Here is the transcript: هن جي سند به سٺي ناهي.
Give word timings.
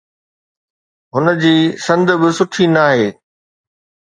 هن 1.13 1.25
جي 1.41 1.55
سند 1.85 2.07
به 2.19 2.29
سٺي 2.37 2.65
ناهي. 2.75 3.07